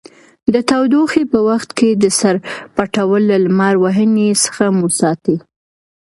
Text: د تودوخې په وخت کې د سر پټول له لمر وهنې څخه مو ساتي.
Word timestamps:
د 0.53 0.55
تودوخې 0.69 1.23
په 1.31 1.39
وخت 1.49 1.69
کې 1.77 1.89
د 2.03 2.05
سر 2.19 2.35
پټول 2.75 3.21
له 3.31 3.37
لمر 3.45 3.73
وهنې 3.83 4.29
څخه 4.45 4.63
مو 4.77 4.87
ساتي. 4.99 5.37